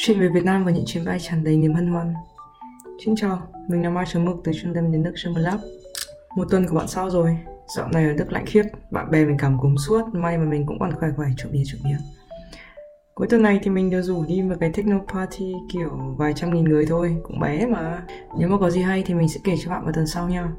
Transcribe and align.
Chuyện 0.00 0.20
về 0.20 0.28
Việt 0.28 0.44
Nam 0.44 0.64
và 0.64 0.70
những 0.70 0.84
chuyến 0.86 1.04
bay 1.04 1.18
tràn 1.20 1.44
đầy 1.44 1.56
niềm 1.56 1.74
hân 1.74 1.86
hoan. 1.86 2.14
Xin 3.04 3.14
chào, 3.16 3.42
mình 3.68 3.82
là 3.82 3.90
Mai 3.90 4.04
Trường 4.08 4.24
Mực 4.24 4.36
từ 4.44 4.52
trung 4.62 4.74
tâm 4.74 4.92
đến 4.92 5.02
Đức 5.02 5.12
Summer 5.16 5.44
Lab. 5.44 5.60
Một 6.36 6.44
tuần 6.50 6.66
của 6.68 6.76
bạn 6.76 6.88
sao 6.88 7.10
rồi? 7.10 7.38
Dạo 7.76 7.88
này 7.92 8.04
ở 8.04 8.12
Đức 8.12 8.32
lạnh 8.32 8.44
khiếp, 8.46 8.62
bạn 8.90 9.10
bè 9.10 9.24
mình 9.24 9.36
cảm 9.38 9.58
cúm 9.58 9.74
suốt, 9.76 10.02
may 10.12 10.38
mà 10.38 10.44
mình 10.44 10.66
cũng 10.66 10.78
còn 10.78 10.92
khỏe 10.92 11.08
khỏe 11.16 11.28
trộm 11.36 11.52
bia 11.52 11.62
trộm 11.66 11.80
bia. 11.84 11.96
Cuối 13.14 13.26
tuần 13.30 13.42
này 13.42 13.60
thì 13.62 13.70
mình 13.70 13.90
được 13.90 14.02
rủ 14.02 14.24
đi 14.24 14.42
một 14.42 14.54
cái 14.60 14.70
techno 14.74 14.98
party 15.12 15.52
kiểu 15.72 15.90
vài 16.16 16.32
trăm 16.32 16.54
nghìn 16.54 16.64
người 16.64 16.86
thôi, 16.86 17.16
cũng 17.22 17.40
bé 17.40 17.66
mà. 17.66 18.02
Nếu 18.38 18.48
mà 18.48 18.58
có 18.58 18.70
gì 18.70 18.80
hay 18.80 19.02
thì 19.06 19.14
mình 19.14 19.28
sẽ 19.28 19.40
kể 19.44 19.54
cho 19.64 19.70
bạn 19.70 19.82
vào 19.84 19.92
tuần 19.92 20.06
sau 20.06 20.28
nha. 20.28 20.52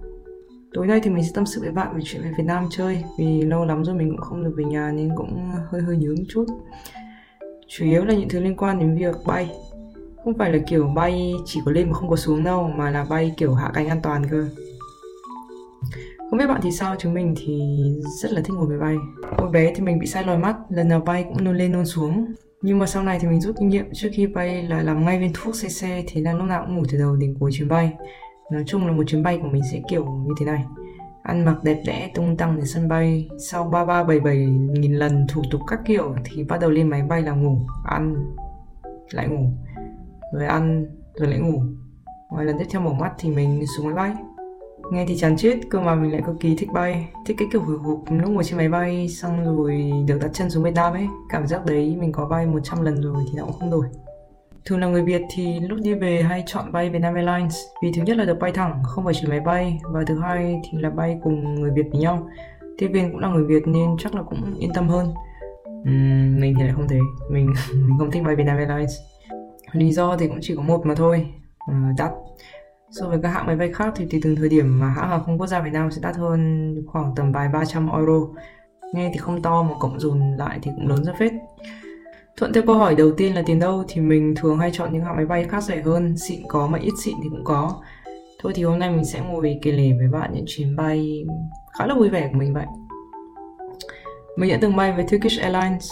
Tối 0.74 0.88
nay 0.88 1.00
thì 1.04 1.10
mình 1.10 1.24
sẽ 1.24 1.32
tâm 1.34 1.46
sự 1.46 1.62
với 1.62 1.72
bạn 1.72 1.96
về 1.96 2.02
chuyện 2.04 2.22
về 2.22 2.32
Việt 2.38 2.44
Nam 2.44 2.68
chơi 2.72 3.04
Vì 3.18 3.42
lâu 3.42 3.66
lắm 3.66 3.84
rồi 3.86 3.96
mình 3.96 4.10
cũng 4.10 4.22
không 4.22 4.44
được 4.44 4.54
về 4.58 4.64
nhà 4.64 4.92
nên 4.92 5.10
cũng 5.16 5.52
hơi 5.70 5.82
hơi 5.82 5.98
nhớ 5.98 6.10
một 6.18 6.24
chút 6.30 6.46
Chủ 7.70 7.86
yếu 7.86 8.06
là 8.06 8.14
những 8.14 8.30
thứ 8.30 8.40
liên 8.40 8.58
quan 8.58 8.80
đến 8.80 8.96
việc 8.96 9.16
bay. 9.26 9.50
Không 10.24 10.38
phải 10.38 10.54
là 10.54 10.60
kiểu 10.68 10.88
bay 10.96 11.34
chỉ 11.46 11.60
có 11.66 11.72
lên 11.72 11.90
mà 11.90 11.94
không 11.94 12.10
có 12.10 12.16
xuống 12.16 12.44
đâu 12.44 12.72
Mà 12.78 12.92
là 12.92 13.06
bay 13.10 13.34
kiểu 13.38 13.54
hạ 13.54 13.72
cánh 13.74 13.88
an 13.88 14.00
toàn 14.04 14.24
cơ. 14.32 14.48
Không 16.30 16.40
biết 16.40 16.48
bạn 16.48 16.60
thì 16.64 16.72
sao, 16.72 16.96
chúng 17.00 17.14
mình 17.14 17.36
thì 17.38 17.60
rất 18.22 18.32
là 18.32 18.42
thích 18.42 18.54
ngồi 18.54 18.68
máy 18.68 18.78
bay. 18.80 18.96
Hồi 19.38 19.52
bé 19.52 19.74
thì 19.76 19.82
mình 19.82 20.00
bị 20.00 20.08
sai 20.08 20.24
lòi 20.24 20.38
mắt, 20.38 20.56
lần 20.70 20.90
nào 20.90 21.00
bay 21.00 21.24
cũng 21.24 21.44
nôn 21.44 21.58
lên 21.58 21.72
nôn 21.72 21.86
xuống. 21.86 22.26
Nhưng 22.62 22.80
mà 22.80 22.86
sau 22.86 23.04
này 23.04 23.20
thì 23.22 23.28
mình 23.28 23.42
rút 23.42 23.56
kinh 23.60 23.70
nghiệm 23.70 23.86
trước 23.94 24.10
khi 24.14 24.28
bay 24.28 24.64
là 24.64 24.82
làm 24.82 25.06
ngay 25.06 25.20
viên 25.20 25.32
thuốc 25.34 25.56
xe 25.56 25.70
xe 25.70 26.04
thì 26.08 26.22
là 26.22 26.34
lúc 26.34 26.48
nào 26.48 26.64
cũng 26.66 26.76
ngủ 26.76 26.84
từ 26.92 26.98
đầu 26.98 27.16
đến 27.16 27.36
cuối 27.40 27.52
chuyến 27.54 27.68
bay. 27.68 27.94
Nói 28.52 28.64
chung 28.68 28.88
là 28.88 28.92
một 28.92 29.04
chuyến 29.08 29.24
bay 29.24 29.40
của 29.42 29.48
mình 29.48 29.62
sẽ 29.72 29.82
kiểu 29.90 30.06
như 30.06 30.34
thế 30.40 30.46
này. 30.46 30.64
Ăn 31.30 31.46
mặc 31.46 31.64
đẹp 31.64 31.82
đẽ 31.86 32.12
tung 32.16 32.38
tăng 32.38 32.56
đến 32.56 32.66
sân 32.66 32.88
bay. 32.88 33.30
Sau 33.38 33.64
3377 33.64 34.38
nghìn 34.80 34.94
lần 34.94 35.28
thủ 35.30 35.42
tục 35.52 35.62
các 35.68 35.80
kiểu 35.86 36.16
Thì 36.24 36.44
bắt 36.44 36.60
đầu 36.62 36.70
lên 36.70 36.90
máy 36.90 37.02
bay 37.02 37.22
là 37.22 37.32
ngủ 37.32 37.58
Ăn 37.86 38.16
Lại 39.12 39.28
ngủ. 39.28 39.50
Rồi 40.34 40.46
ăn 40.46 40.86
Rồi 41.14 41.28
lại 41.28 41.40
ngủ. 41.40 41.62
Ngoài 42.30 42.46
lần 42.46 42.56
tiếp 42.60 42.66
theo 42.72 42.82
mở 42.82 42.94
mắt 42.94 43.12
thì 43.18 43.30
mình 43.30 43.66
xuống 43.78 43.86
máy 43.86 43.96
bay 43.96 44.16
Nghe 44.92 45.06
thì 45.06 45.18
chán 45.18 45.38
chết, 45.38 45.60
cơ 45.70 45.80
mà 45.80 45.96
mình 45.96 46.12
lại 46.12 46.22
cực 46.26 46.36
kỳ 46.40 46.56
thích 46.56 46.70
bay. 46.74 47.10
Thích 47.26 47.36
cái 47.40 47.48
kiểu 47.52 47.62
hồi 47.62 47.78
hộp 47.78 48.00
lúc 48.10 48.30
ngồi 48.30 48.44
trên 48.44 48.58
máy 48.58 48.70
bay 48.70 49.08
Xong 49.10 49.56
rồi 49.56 49.92
được 50.08 50.18
đặt 50.22 50.30
chân 50.34 50.50
xuống 50.50 50.64
Việt 50.64 50.74
Nam 50.76 50.94
ấy. 50.94 51.08
Cảm 51.30 51.48
giác 51.48 51.66
đấy 51.66 51.96
mình 52.00 52.12
có 52.12 52.26
bay 52.26 52.46
100 52.46 52.82
lần 52.82 53.02
rồi 53.02 53.24
thì 53.28 53.38
nó 53.38 53.44
cũng 53.46 53.60
không 53.60 53.72
đổi. 53.72 53.86
Thường 54.70 54.80
là 54.80 54.88
người 54.88 55.04
Việt 55.04 55.22
thì 55.30 55.60
lúc 55.60 55.80
đi 55.82 55.94
về 55.94 56.22
hay 56.22 56.44
chọn 56.46 56.72
bay 56.72 56.90
Vietnam 56.90 57.16
Airlines 57.16 57.56
vì 57.84 57.92
thứ 57.96 58.02
nhất 58.02 58.18
là 58.18 58.26
được 58.26 58.40
bay 58.40 58.52
thẳng, 58.52 58.84
không 58.84 59.06
phải 59.06 59.14
chuyển 59.14 59.30
máy 59.30 59.40
bay 59.40 59.80
và 59.84 60.04
thứ 60.08 60.20
hai 60.20 60.62
thì 60.64 60.78
là 60.78 60.90
bay 60.90 61.20
cùng 61.24 61.56
người 61.56 61.72
Việt 61.72 61.86
với 61.92 62.02
nhau. 62.02 62.30
Tiếp 62.78 62.88
viên 62.88 63.12
cũng 63.12 63.20
là 63.20 63.28
người 63.28 63.44
Việt 63.44 63.68
nên 63.68 63.96
chắc 64.00 64.16
là 64.16 64.24
cũng 64.24 64.56
yên 64.60 64.74
tâm 64.74 64.88
hơn. 64.88 65.14
Uhm, 65.66 66.40
mình 66.40 66.56
thì 66.58 66.64
lại 66.64 66.74
không 66.76 66.88
thế, 66.88 67.00
mình 67.30 67.54
mình 67.74 67.98
không 68.00 68.12
thích 68.12 68.24
bay 68.26 68.36
Vietnam 68.36 68.58
Airlines. 68.58 68.94
Lý 69.72 69.92
do 69.92 70.18
thì 70.18 70.28
cũng 70.28 70.40
chỉ 70.42 70.56
có 70.56 70.62
một 70.62 70.86
mà 70.86 70.96
thôi, 70.96 71.28
uh, 71.72 71.98
đắt. 71.98 72.12
So 72.92 73.08
với 73.08 73.20
các 73.24 73.30
hãng 73.30 73.48
máy 73.48 73.56
bay 73.56 73.74
khác 73.74 73.94
thì 73.96 74.06
tùy 74.12 74.20
từng 74.24 74.36
thời 74.36 74.50
điểm 74.50 74.80
mà 74.80 74.90
hãng 74.90 75.10
hàng 75.10 75.24
không 75.26 75.38
quốc 75.38 75.48
gia 75.48 75.60
Việt 75.60 75.74
Nam 75.74 75.92
sẽ 75.92 76.02
đắt 76.02 76.16
hơn 76.16 76.76
khoảng 76.88 77.14
tầm 77.16 77.32
vài 77.32 77.50
300 77.54 77.90
euro. 77.92 78.28
Nghe 78.94 79.10
thì 79.14 79.18
không 79.18 79.42
to 79.42 79.64
mà 79.64 79.74
cộng 79.80 80.00
dồn 80.00 80.38
lại 80.38 80.60
thì 80.62 80.72
cũng 80.76 80.88
lớn 80.88 81.04
rất 81.04 81.14
phết. 81.20 81.32
Thuận 82.40 82.54
theo 82.54 82.64
câu 82.68 82.76
hỏi 82.76 82.96
đầu 82.96 83.12
tiên 83.12 83.36
là 83.36 83.44
tiền 83.46 83.60
đâu 83.60 83.84
thì 83.88 84.02
mình 84.02 84.36
thường 84.36 84.58
hay 84.58 84.72
chọn 84.74 84.94
những 84.94 85.04
hãng 85.04 85.16
máy 85.16 85.26
bay 85.26 85.44
khác 85.44 85.64
rẻ 85.64 85.82
hơn, 85.82 86.18
xịn 86.18 86.40
có 86.48 86.68
mà 86.68 86.80
ít 86.80 86.92
xịn 86.98 87.16
thì 87.24 87.30
cũng 87.30 87.44
có. 87.44 87.82
Thôi 88.42 88.52
thì 88.56 88.64
hôm 88.64 88.80
nay 88.80 88.90
mình 88.90 89.06
sẽ 89.06 89.22
ngồi 89.22 89.60
kể 89.62 89.72
lể 89.72 89.92
với 89.98 90.08
bạn 90.08 90.32
những 90.34 90.46
chuyến 90.48 90.76
bay 90.76 91.26
khá 91.78 91.86
là 91.86 91.96
vui 91.96 92.10
vẻ 92.10 92.30
của 92.32 92.40
mình 92.40 92.54
vậy. 92.54 92.66
Mình 94.38 94.50
đã 94.50 94.58
từng 94.62 94.76
bay 94.76 94.94
với 94.94 95.06
Turkish 95.12 95.42
Airlines. 95.42 95.92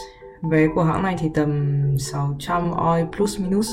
Vé 0.52 0.68
của 0.76 0.84
hãng 0.84 1.04
này 1.04 1.16
thì 1.20 1.30
tầm 1.34 1.82
600 2.00 2.72
oi 2.72 3.06
plus 3.18 3.40
minus. 3.40 3.70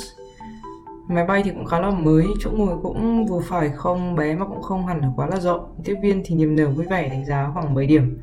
Máy 1.09 1.27
bay 1.27 1.43
thì 1.43 1.51
cũng 1.51 1.67
khá 1.67 1.81
là 1.81 1.91
mới, 1.91 2.27
chỗ 2.41 2.51
ngồi 2.51 2.77
cũng 2.83 3.27
vừa 3.27 3.41
phải 3.41 3.71
không 3.77 4.15
bé 4.15 4.35
mà 4.35 4.47
cũng 4.47 4.63
không 4.63 4.87
hẳn 4.87 5.01
là 5.01 5.09
quá 5.17 5.27
là 5.27 5.41
rộng. 5.41 5.75
Tiếp 5.85 5.95
viên 6.03 6.23
thì 6.25 6.35
niềm 6.35 6.57
nở 6.57 6.69
vui 6.69 6.87
vẻ 6.91 7.09
đánh 7.09 7.25
giá 7.27 7.51
khoảng 7.55 7.75
7 7.75 7.87
điểm. 7.87 8.21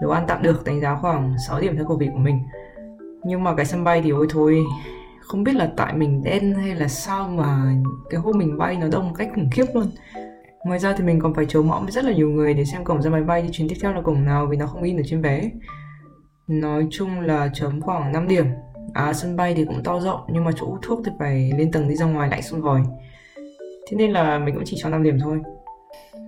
Đồ 0.00 0.10
ăn 0.10 0.24
tạm 0.28 0.42
được 0.42 0.64
đánh 0.64 0.80
giá 0.80 0.98
khoảng 1.00 1.34
6 1.48 1.60
điểm 1.60 1.76
theo 1.76 1.84
khẩu 1.84 1.96
vị 1.96 2.08
của 2.12 2.18
mình 2.18 2.38
nhưng 3.24 3.44
mà 3.44 3.54
cái 3.54 3.66
sân 3.66 3.84
bay 3.84 4.02
thì 4.02 4.10
ôi 4.10 4.26
thôi, 4.30 4.62
không 5.20 5.44
biết 5.44 5.54
là 5.54 5.72
tại 5.76 5.92
mình 5.94 6.22
đen 6.24 6.54
hay 6.54 6.74
là 6.74 6.88
sao 6.88 7.28
mà 7.28 7.74
cái 8.10 8.20
hôm 8.20 8.38
mình 8.38 8.58
bay 8.58 8.76
nó 8.76 8.86
đông 8.92 9.08
một 9.08 9.14
cách 9.18 9.28
khủng 9.34 9.50
khiếp 9.52 9.64
luôn. 9.74 9.86
Ngoài 10.64 10.78
ra 10.78 10.94
thì 10.98 11.04
mình 11.04 11.20
còn 11.20 11.34
phải 11.34 11.46
chờ 11.48 11.62
mõm 11.62 11.82
với 11.82 11.92
rất 11.92 12.04
là 12.04 12.12
nhiều 12.12 12.30
người 12.30 12.54
để 12.54 12.64
xem 12.64 12.84
cổng 12.84 13.02
ra 13.02 13.10
máy 13.10 13.22
bay 13.22 13.42
đi 13.42 13.48
chuyến 13.52 13.68
tiếp 13.68 13.76
theo 13.82 13.92
là 13.92 14.02
cổng 14.02 14.24
nào 14.24 14.46
vì 14.46 14.56
nó 14.56 14.66
không 14.66 14.82
in 14.82 14.96
ở 14.96 15.02
trên 15.06 15.22
vé. 15.22 15.50
Nói 16.48 16.86
chung 16.90 17.20
là 17.20 17.50
chấm 17.54 17.80
khoảng 17.80 18.12
5 18.12 18.28
điểm. 18.28 18.46
À 18.94 19.12
sân 19.12 19.36
bay 19.36 19.54
thì 19.54 19.64
cũng 19.64 19.82
to 19.82 20.00
rộng, 20.00 20.20
nhưng 20.32 20.44
mà 20.44 20.50
chỗ 20.56 20.66
hút 20.66 20.78
thuốc 20.82 21.00
thì 21.04 21.12
phải 21.18 21.52
lên 21.58 21.72
tầng 21.72 21.88
đi 21.88 21.96
ra 21.96 22.06
ngoài 22.06 22.28
lạnh 22.28 22.42
xuống 22.42 22.62
vòi. 22.62 22.82
Thế 23.90 23.96
nên 23.96 24.10
là 24.10 24.38
mình 24.38 24.54
cũng 24.54 24.64
chỉ 24.66 24.76
cho 24.80 24.88
5 24.88 25.02
điểm 25.02 25.18
thôi. 25.20 25.40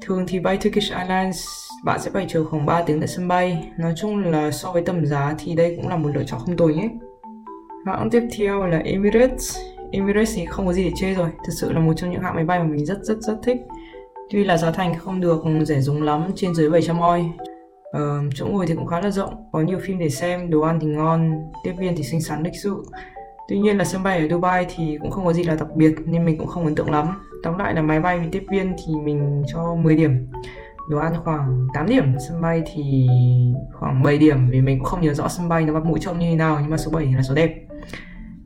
Thường 0.00 0.24
thì 0.28 0.40
bay 0.40 0.56
Turkish 0.56 0.92
Airlines 0.92 1.46
bạn 1.84 2.00
sẽ 2.00 2.10
phải 2.10 2.26
chờ 2.28 2.44
khoảng 2.44 2.66
3 2.66 2.82
tiếng 2.82 3.00
tại 3.00 3.08
sân 3.08 3.28
bay. 3.28 3.68
Nói 3.78 3.92
chung 3.96 4.24
là 4.24 4.50
so 4.50 4.72
với 4.72 4.82
tầm 4.82 5.06
giá 5.06 5.34
thì 5.38 5.54
đây 5.54 5.76
cũng 5.76 5.88
là 5.88 5.96
một 5.96 6.10
lựa 6.14 6.24
chọn 6.24 6.40
không 6.40 6.56
tồi 6.56 6.74
nhé. 6.74 6.88
Hãng 7.86 8.10
tiếp 8.10 8.22
theo 8.38 8.66
là 8.66 8.78
Emirates. 8.78 9.56
Emirates 9.92 10.36
thì 10.36 10.46
không 10.46 10.66
có 10.66 10.72
gì 10.72 10.84
để 10.84 10.90
chê 10.96 11.14
rồi. 11.14 11.28
Thực 11.46 11.52
sự 11.60 11.72
là 11.72 11.80
một 11.80 11.92
trong 11.96 12.10
những 12.10 12.22
hãng 12.22 12.34
máy 12.34 12.44
bay 12.44 12.58
mà 12.58 12.64
mình 12.64 12.86
rất 12.86 12.98
rất 13.02 13.18
rất 13.20 13.36
thích. 13.42 13.56
Tuy 14.30 14.44
là 14.44 14.56
giá 14.56 14.70
thành 14.70 14.94
không 14.98 15.20
được 15.20 15.42
rẻ 15.62 15.80
rúng 15.80 16.02
lắm, 16.02 16.30
trên 16.36 16.54
dưới 16.54 16.70
700 16.70 17.00
oi. 17.00 17.24
Ờ, 17.92 18.20
chỗ 18.34 18.46
ngồi 18.46 18.66
thì 18.66 18.74
cũng 18.74 18.86
khá 18.86 19.00
là 19.00 19.10
rộng, 19.10 19.34
có 19.52 19.60
nhiều 19.60 19.78
phim 19.82 19.98
để 19.98 20.08
xem, 20.08 20.50
đồ 20.50 20.60
ăn 20.60 20.78
thì 20.80 20.86
ngon, 20.86 21.32
tiếp 21.64 21.72
viên 21.78 21.96
thì 21.96 22.02
xinh 22.02 22.20
xắn 22.20 22.42
lịch 22.42 22.56
sự. 22.62 22.84
Tuy 23.48 23.58
nhiên 23.58 23.78
là 23.78 23.84
sân 23.84 24.02
bay 24.02 24.18
ở 24.18 24.28
Dubai 24.28 24.66
thì 24.76 24.98
cũng 25.00 25.10
không 25.10 25.24
có 25.24 25.32
gì 25.32 25.44
là 25.44 25.54
đặc 25.54 25.68
biệt 25.76 25.94
nên 26.04 26.24
mình 26.24 26.38
cũng 26.38 26.46
không 26.46 26.64
ấn 26.64 26.74
tượng 26.74 26.90
lắm. 26.90 27.06
Tóm 27.42 27.58
lại 27.58 27.74
là 27.74 27.82
máy 27.82 28.00
bay 28.00 28.18
với 28.18 28.28
tiếp 28.32 28.42
viên 28.50 28.76
thì 28.78 28.94
mình 29.04 29.42
cho 29.46 29.74
10 29.74 29.96
điểm 29.96 30.26
đồ 30.88 30.98
ăn 30.98 31.12
khoảng 31.24 31.66
8 31.74 31.86
điểm 31.86 32.14
sân 32.28 32.42
bay 32.42 32.62
thì 32.74 33.06
khoảng 33.72 34.02
7 34.02 34.18
điểm 34.18 34.48
vì 34.50 34.60
mình 34.60 34.78
cũng 34.78 34.86
không 34.86 35.00
nhớ 35.00 35.14
rõ 35.14 35.28
sân 35.28 35.48
bay 35.48 35.64
nó 35.64 35.72
bắt 35.74 35.84
mũi 35.84 35.98
trông 36.02 36.18
như 36.18 36.26
thế 36.30 36.36
nào 36.36 36.58
nhưng 36.60 36.70
mà 36.70 36.76
số 36.76 36.90
7 36.90 37.12
là 37.16 37.22
số 37.22 37.34
đẹp 37.34 37.54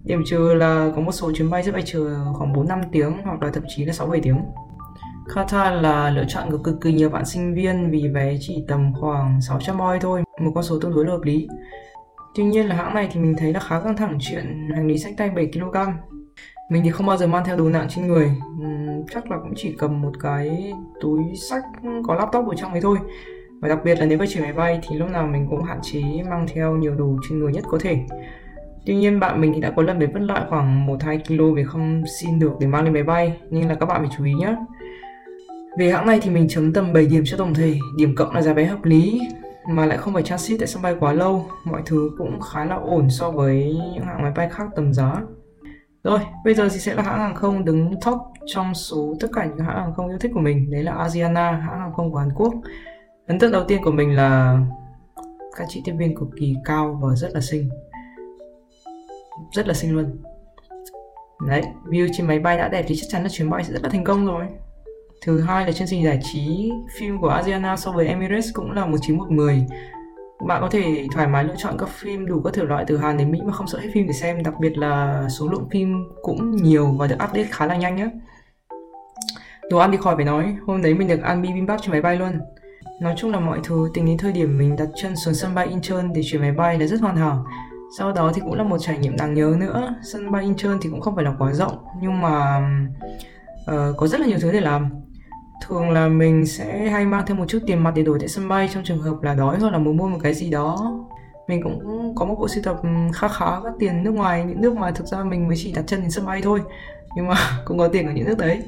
điểm 0.04 0.22
trừ 0.26 0.54
là 0.54 0.92
có 0.96 1.00
một 1.00 1.12
số 1.12 1.32
chuyến 1.34 1.50
bay 1.50 1.62
sẽ 1.62 1.72
phải 1.72 1.82
chờ 1.84 2.32
khoảng 2.34 2.52
4 2.52 2.68
5 2.68 2.80
tiếng 2.92 3.12
hoặc 3.24 3.42
là 3.42 3.50
thậm 3.50 3.64
chí 3.68 3.84
là 3.84 3.92
6 3.92 4.06
7 4.06 4.20
tiếng 4.20 4.36
Qatar 5.34 5.80
là 5.80 6.10
lựa 6.10 6.24
chọn 6.28 6.50
của 6.50 6.58
cực 6.58 6.80
kỳ 6.80 6.92
nhiều 6.92 7.10
bạn 7.10 7.26
sinh 7.26 7.54
viên 7.54 7.90
vì 7.90 8.08
vé 8.08 8.36
chỉ 8.40 8.64
tầm 8.68 8.92
khoảng 9.00 9.40
600 9.40 9.78
oi 9.78 9.98
thôi, 10.00 10.22
một 10.40 10.52
con 10.54 10.64
số 10.64 10.78
tương 10.80 10.94
đối 10.94 11.04
là 11.04 11.12
hợp 11.12 11.22
lý. 11.22 11.48
Tuy 12.34 12.44
nhiên 12.44 12.66
là 12.66 12.76
hãng 12.76 12.94
này 12.94 13.08
thì 13.12 13.20
mình 13.20 13.34
thấy 13.38 13.52
là 13.52 13.60
khá 13.60 13.80
căng 13.80 13.96
thẳng 13.96 14.18
chuyện 14.20 14.68
hành 14.74 14.86
lý 14.86 14.98
sách 14.98 15.14
tay 15.16 15.30
7 15.30 15.50
kg. 15.52 15.76
Mình 16.70 16.82
thì 16.84 16.90
không 16.90 17.06
bao 17.06 17.16
giờ 17.16 17.26
mang 17.26 17.44
theo 17.44 17.56
đồ 17.56 17.68
nặng 17.68 17.86
trên 17.88 18.06
người, 18.06 18.32
ừ, 18.60 18.66
chắc 19.10 19.30
là 19.30 19.38
cũng 19.38 19.52
chỉ 19.56 19.74
cầm 19.78 20.02
một 20.02 20.12
cái 20.20 20.72
túi 21.00 21.20
sách 21.50 21.62
có 22.06 22.14
laptop 22.14 22.48
ở 22.48 22.54
trong 22.56 22.72
ấy 22.72 22.80
thôi. 22.80 22.98
Và 23.60 23.68
đặc 23.68 23.78
biệt 23.84 23.98
là 23.98 24.06
nếu 24.06 24.18
phải 24.18 24.26
chuyển 24.26 24.42
máy 24.42 24.52
bay 24.52 24.80
thì 24.82 24.96
lúc 24.96 25.10
nào 25.10 25.26
mình 25.26 25.46
cũng 25.50 25.62
hạn 25.62 25.78
chế 25.82 26.02
mang 26.30 26.46
theo 26.54 26.76
nhiều 26.76 26.94
đồ 26.94 27.16
trên 27.28 27.38
người 27.38 27.52
nhất 27.52 27.64
có 27.68 27.78
thể. 27.80 27.98
Tuy 28.86 28.96
nhiên 28.96 29.20
bạn 29.20 29.40
mình 29.40 29.52
thì 29.54 29.60
đã 29.60 29.70
có 29.70 29.82
lần 29.82 29.98
bị 29.98 30.06
vứt 30.06 30.20
lại 30.20 30.42
khoảng 30.48 30.86
1-2 30.86 31.18
kg 31.26 31.54
vì 31.54 31.64
không 31.64 32.02
xin 32.20 32.38
được 32.38 32.52
để 32.60 32.66
mang 32.66 32.84
lên 32.84 32.92
máy 32.92 33.02
bay 33.02 33.36
nên 33.50 33.68
là 33.68 33.74
các 33.74 33.86
bạn 33.86 34.00
phải 34.00 34.10
chú 34.16 34.24
ý 34.24 34.32
nhé 34.32 34.56
Về 35.78 35.90
hãng 35.90 36.06
này 36.06 36.20
thì 36.22 36.30
mình 36.30 36.48
chấm 36.48 36.72
tầm 36.72 36.92
7 36.92 37.06
điểm 37.06 37.22
cho 37.26 37.36
tổng 37.36 37.54
thể, 37.54 37.74
điểm 37.96 38.14
cộng 38.16 38.34
là 38.34 38.42
giá 38.42 38.52
vé 38.52 38.64
hợp 38.64 38.84
lý 38.84 39.20
mà 39.68 39.86
lại 39.86 39.98
không 39.98 40.14
phải 40.14 40.22
transit 40.22 40.60
tại 40.60 40.66
sân 40.66 40.82
bay 40.82 40.94
quá 41.00 41.12
lâu, 41.12 41.46
mọi 41.64 41.82
thứ 41.86 42.10
cũng 42.18 42.40
khá 42.40 42.64
là 42.64 42.74
ổn 42.74 43.10
so 43.10 43.30
với 43.30 43.76
những 43.94 44.04
hãng 44.04 44.22
máy 44.22 44.32
bay 44.36 44.48
khác 44.50 44.66
tầm 44.76 44.92
giá. 44.92 45.20
Rồi, 46.08 46.20
bây 46.44 46.54
giờ 46.54 46.68
thì 46.72 46.78
sẽ 46.78 46.94
là 46.94 47.02
hãng 47.02 47.18
hàng 47.18 47.34
không 47.34 47.64
đứng 47.64 48.00
top 48.04 48.18
trong 48.46 48.74
số 48.74 49.14
tất 49.20 49.28
cả 49.34 49.44
những 49.44 49.58
hãng 49.58 49.76
hàng 49.76 49.94
không 49.94 50.08
yêu 50.08 50.18
thích 50.18 50.30
của 50.34 50.40
mình. 50.40 50.70
Đấy 50.70 50.82
là 50.82 50.92
Asiana, 50.92 51.50
hãng 51.50 51.80
hàng 51.80 51.92
không 51.96 52.12
của 52.12 52.18
Hàn 52.18 52.32
Quốc. 52.34 52.54
Ấn 53.26 53.38
tượng 53.38 53.52
đầu 53.52 53.64
tiên 53.64 53.80
của 53.84 53.90
mình 53.90 54.16
là 54.16 54.58
các 55.56 55.66
chị 55.68 55.82
tiếp 55.84 55.92
viên 55.98 56.16
cực 56.16 56.28
kỳ 56.40 56.56
cao 56.64 56.98
và 57.02 57.14
rất 57.14 57.28
là 57.34 57.40
xinh. 57.40 57.70
Rất 59.52 59.68
là 59.68 59.74
xinh 59.74 59.94
luôn. 59.94 60.16
Đấy, 61.46 61.62
view 61.86 62.08
trên 62.12 62.26
máy 62.26 62.38
bay 62.38 62.58
đã 62.58 62.68
đẹp 62.68 62.84
thì 62.88 62.96
chắc 62.96 63.06
chắn 63.08 63.22
là 63.22 63.28
chuyến 63.28 63.50
bay 63.50 63.64
sẽ 63.64 63.72
rất 63.72 63.82
là 63.82 63.88
thành 63.88 64.04
công 64.04 64.26
rồi. 64.26 64.46
Thứ 65.22 65.40
hai 65.40 65.66
là 65.66 65.72
chương 65.72 65.88
trình 65.88 66.04
giải 66.04 66.20
trí 66.22 66.72
phim 66.98 67.20
của 67.20 67.28
Asiana 67.28 67.76
so 67.76 67.92
với 67.92 68.06
Emirates 68.06 68.50
cũng 68.54 68.72
là 68.72 68.86
một 68.86 68.96
chín 69.00 69.18
một 69.18 69.30
mười 69.30 69.66
bạn 70.46 70.60
có 70.60 70.68
thể 70.70 71.06
thoải 71.12 71.26
mái 71.26 71.44
lựa 71.44 71.54
chọn 71.58 71.76
các 71.78 71.88
phim 71.88 72.26
đủ 72.26 72.40
các 72.40 72.54
thể 72.54 72.64
loại 72.64 72.84
từ 72.86 72.96
Hàn 72.96 73.16
đến 73.16 73.30
Mỹ 73.30 73.40
mà 73.44 73.52
không 73.52 73.66
sợ 73.66 73.78
hết 73.78 73.88
phim 73.94 74.06
để 74.06 74.12
xem 74.12 74.42
đặc 74.42 74.54
biệt 74.60 74.78
là 74.78 75.24
số 75.28 75.48
lượng 75.48 75.68
phim 75.70 76.04
cũng 76.22 76.56
nhiều 76.56 76.86
và 76.98 77.06
được 77.06 77.14
update 77.14 77.48
khá 77.50 77.66
là 77.66 77.76
nhanh 77.76 77.96
nhé. 77.96 78.10
Đồ 79.70 79.78
ăn 79.78 79.90
thì 79.92 79.96
khỏi 79.96 80.16
phải 80.16 80.24
nói 80.24 80.56
hôm 80.66 80.82
đấy 80.82 80.94
mình 80.94 81.08
được 81.08 81.22
ăn 81.22 81.42
bibimbap 81.42 81.80
trên 81.82 81.90
máy 81.90 82.02
bay 82.02 82.16
luôn. 82.16 82.40
Nói 83.00 83.14
chung 83.16 83.32
là 83.32 83.40
mọi 83.40 83.60
thứ 83.64 83.90
tính 83.94 84.06
đến 84.06 84.18
thời 84.18 84.32
điểm 84.32 84.58
mình 84.58 84.76
đặt 84.76 84.88
chân 85.02 85.16
xuống 85.16 85.34
sân 85.34 85.54
bay 85.54 85.66
Incheon 85.66 86.12
để 86.14 86.22
chuyển 86.24 86.42
máy 86.42 86.52
bay 86.52 86.78
là 86.78 86.86
rất 86.86 87.00
hoàn 87.00 87.16
hảo. 87.16 87.46
Sau 87.98 88.12
đó 88.12 88.32
thì 88.34 88.40
cũng 88.40 88.54
là 88.54 88.64
một 88.64 88.78
trải 88.78 88.98
nghiệm 88.98 89.16
đáng 89.16 89.34
nhớ 89.34 89.56
nữa 89.58 89.94
sân 90.02 90.32
bay 90.32 90.42
Incheon 90.42 90.78
thì 90.82 90.90
cũng 90.90 91.00
không 91.00 91.14
phải 91.16 91.24
là 91.24 91.32
quá 91.38 91.52
rộng 91.52 91.78
nhưng 92.00 92.20
mà 92.20 92.58
uh, 93.70 93.96
có 93.96 94.06
rất 94.06 94.20
là 94.20 94.26
nhiều 94.26 94.38
thứ 94.40 94.52
để 94.52 94.60
làm 94.60 94.90
thường 95.60 95.90
là 95.90 96.08
mình 96.08 96.46
sẽ 96.46 96.88
hay 96.88 97.04
mang 97.04 97.26
thêm 97.26 97.36
một 97.36 97.44
chút 97.48 97.58
tiền 97.66 97.78
mặt 97.78 97.92
để 97.94 98.02
đổi 98.02 98.18
tại 98.18 98.28
sân 98.28 98.48
bay 98.48 98.68
trong 98.74 98.84
trường 98.84 99.02
hợp 99.02 99.22
là 99.22 99.34
đói 99.34 99.58
hoặc 99.58 99.70
là 99.70 99.78
muốn 99.78 99.96
mua 99.96 100.08
một 100.08 100.18
cái 100.22 100.34
gì 100.34 100.50
đó. 100.50 100.98
Mình 101.48 101.62
cũng 101.62 102.12
có 102.14 102.24
một 102.24 102.36
bộ 102.38 102.48
sưu 102.48 102.62
tập 102.62 102.76
ừ, 102.82 102.88
khá 103.14 103.28
khá 103.28 103.46
các 103.64 103.72
tiền 103.78 104.02
nước 104.02 104.10
ngoài, 104.10 104.44
những 104.44 104.60
nước 104.60 104.76
mà 104.76 104.90
thực 104.90 105.06
ra 105.06 105.24
mình 105.24 105.48
mới 105.48 105.56
chỉ 105.56 105.72
đặt 105.72 105.84
chân 105.86 106.00
đến 106.00 106.10
sân 106.10 106.26
bay 106.26 106.40
thôi, 106.42 106.60
nhưng 107.16 107.28
mà 107.28 107.34
cũng 107.64 107.78
có 107.78 107.88
tiền 107.88 108.06
ở 108.06 108.12
những 108.12 108.26
nước 108.26 108.38
đấy. 108.38 108.62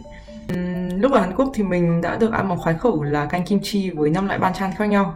Ừ, 0.49 0.55
lúc 0.97 1.13
ở 1.13 1.21
Hàn 1.21 1.35
Quốc 1.37 1.51
thì 1.55 1.63
mình 1.63 2.01
đã 2.01 2.17
được 2.17 2.33
ăn 2.33 2.49
một 2.49 2.57
khoái 2.59 2.75
khẩu 2.79 3.03
là 3.03 3.27
canh 3.27 3.45
kim 3.45 3.59
chi 3.63 3.91
với 3.91 4.11
năm 4.11 4.27
loại 4.27 4.39
ban 4.39 4.55
chan 4.55 4.71
khác 4.77 4.87
nhau. 4.87 5.15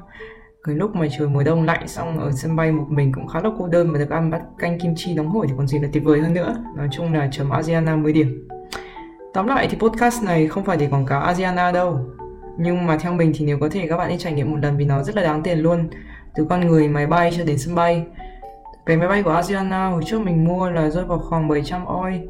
Cái 0.65 0.75
lúc 0.75 0.95
mà 0.95 1.07
trời 1.19 1.29
mùa 1.29 1.43
đông 1.43 1.65
lạnh 1.65 1.89
xong 1.89 2.19
ở 2.19 2.33
sân 2.33 2.57
bay 2.57 2.73
một 2.73 2.87
mình 2.89 3.13
cũng 3.13 3.29
khá 3.29 3.41
là 3.41 3.51
cô 3.59 3.67
đơn 3.67 3.93
mà 3.93 3.99
được 3.99 4.11
ăn 4.11 4.31
bát 4.31 4.41
canh 4.59 4.81
kim 4.81 4.95
chi 4.97 5.15
nóng 5.15 5.31
hổi 5.31 5.47
thì 5.49 5.55
còn 5.57 5.67
gì 5.67 5.79
là 5.79 5.89
tuyệt 5.93 6.05
vời 6.05 6.21
hơn 6.21 6.35
nữa. 6.35 6.57
Nói 6.77 6.89
chung 6.93 7.13
là 7.13 7.29
chấm 7.33 7.51
Asiana 7.51 7.97
10 7.97 8.13
điểm 8.13 8.49
tóm 9.35 9.47
lại 9.47 9.69
thì 9.71 9.77
podcast 9.81 10.23
này 10.25 10.49
không 10.49 10.65
phải 10.65 10.77
để 10.77 10.89
quảng 10.91 11.07
cáo 11.07 11.21
Asiana 11.21 11.73
đâu. 11.73 11.99
Nhưng 12.59 12.87
mà 12.87 12.97
theo 12.97 13.13
mình 13.13 13.33
thì 13.35 13.45
nếu 13.47 13.59
có 13.61 13.69
thể 13.69 13.87
các 13.89 13.97
bạn 13.97 14.09
nên 14.09 14.19
trải 14.19 14.33
nghiệm 14.33 14.51
một 14.51 14.57
lần 14.63 14.77
vì 14.77 14.85
nó 14.85 15.03
rất 15.03 15.17
là 15.17 15.23
đáng 15.23 15.43
tiền 15.43 15.59
luôn. 15.59 15.89
Từ 16.35 16.47
con 16.51 16.61
người 16.61 16.89
máy 16.89 17.07
bay 17.07 17.33
cho 17.37 17.45
đến 17.45 17.59
sân 17.59 17.75
bay. 17.75 18.07
Vé 18.87 18.97
máy 18.97 19.09
bay 19.09 19.23
của 19.23 19.31
Asiana 19.31 19.87
hồi 19.87 20.03
trước 20.07 20.21
mình 20.21 20.45
mua 20.45 20.71
là 20.71 20.91
rơi 20.91 21.05
vào 21.05 21.19
khoảng 21.19 21.49
700 21.49 21.85
oi 21.85 22.21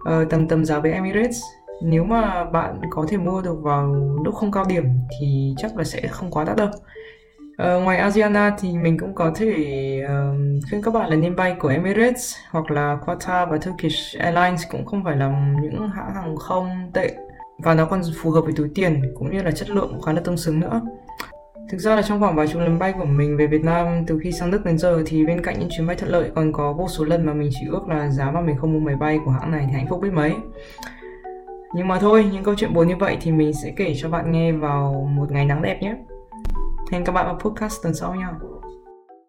uh, 0.00 0.30
tầm 0.30 0.48
tầm 0.48 0.64
giá 0.64 0.78
với 0.78 0.92
Emirates. 0.92 1.42
Nếu 1.82 2.04
mà 2.04 2.44
bạn 2.44 2.80
có 2.90 3.06
thể 3.08 3.16
mua 3.16 3.42
được 3.42 3.58
vào 3.62 3.94
lúc 4.24 4.34
không 4.34 4.52
cao 4.52 4.64
điểm 4.68 4.84
thì 5.20 5.54
chắc 5.58 5.76
là 5.76 5.84
sẽ 5.84 6.06
không 6.06 6.30
quá 6.30 6.44
đắt 6.44 6.56
đâu. 6.56 6.68
Uh, 7.62 7.82
ngoài 7.82 7.96
Asiana 7.96 8.56
thì 8.58 8.72
mình 8.72 8.98
cũng 8.98 9.14
có 9.14 9.32
thể 9.34 9.50
uh, 10.04 10.68
khuyên 10.70 10.82
các 10.82 10.94
bạn 10.94 11.10
là 11.10 11.16
nên 11.16 11.36
bay 11.36 11.56
của 11.58 11.68
Emirates 11.68 12.34
hoặc 12.50 12.70
là 12.70 12.98
Qatar 13.06 13.46
và 13.46 13.58
Turkish 13.58 14.18
Airlines 14.18 14.62
cũng 14.70 14.84
không 14.84 15.04
phải 15.04 15.16
là 15.16 15.54
những 15.62 15.88
hãng 15.88 16.14
hàng 16.14 16.36
không 16.36 16.90
tệ 16.94 17.14
và 17.58 17.74
nó 17.74 17.84
còn 17.84 18.02
phù 18.22 18.30
hợp 18.30 18.40
với 18.40 18.52
túi 18.56 18.68
tiền 18.74 19.02
cũng 19.14 19.30
như 19.30 19.42
là 19.42 19.50
chất 19.50 19.70
lượng 19.70 19.88
cũng 19.90 20.02
khá 20.02 20.12
là 20.12 20.20
tương 20.20 20.36
xứng 20.36 20.60
nữa. 20.60 20.80
Thực 21.70 21.78
ra 21.78 21.96
là 21.96 22.02
trong 22.02 22.20
khoảng 22.20 22.36
vài 22.36 22.46
chục 22.46 22.62
lần 22.62 22.78
bay 22.78 22.92
của 22.92 23.04
mình 23.04 23.36
về 23.36 23.46
Việt 23.46 23.64
Nam 23.64 24.04
từ 24.06 24.18
khi 24.22 24.32
sang 24.32 24.50
Đức 24.50 24.64
đến 24.64 24.78
giờ 24.78 25.02
thì 25.06 25.26
bên 25.26 25.42
cạnh 25.42 25.58
những 25.58 25.68
chuyến 25.76 25.86
bay 25.86 25.96
thuận 25.96 26.10
lợi 26.10 26.30
còn 26.34 26.52
có 26.52 26.72
vô 26.72 26.88
số 26.88 27.04
lần 27.04 27.26
mà 27.26 27.32
mình 27.32 27.50
chỉ 27.52 27.66
ước 27.70 27.88
là 27.88 28.08
giá 28.08 28.30
mà 28.30 28.40
mình 28.40 28.56
không 28.56 28.72
mua 28.72 28.80
máy 28.80 28.96
bay 28.96 29.18
của 29.24 29.30
hãng 29.30 29.50
này 29.50 29.64
thì 29.66 29.72
hạnh 29.72 29.86
phúc 29.90 30.00
biết 30.02 30.12
mấy. 30.12 30.34
Nhưng 31.74 31.88
mà 31.88 31.98
thôi, 31.98 32.24
những 32.32 32.44
câu 32.44 32.54
chuyện 32.54 32.74
buồn 32.74 32.88
như 32.88 32.96
vậy 32.96 33.16
thì 33.20 33.32
mình 33.32 33.52
sẽ 33.52 33.72
kể 33.76 33.94
cho 33.96 34.08
bạn 34.08 34.32
nghe 34.32 34.52
vào 34.52 35.10
một 35.16 35.30
ngày 35.30 35.44
nắng 35.44 35.62
đẹp 35.62 35.82
nhé. 35.82 35.96
Hẹn 36.90 37.04
các 37.04 37.12
bạn 37.12 37.26
vào 37.26 37.38
podcast 37.38 37.82
tuần 37.82 37.94
sau 37.94 38.14
nha. 38.14 38.32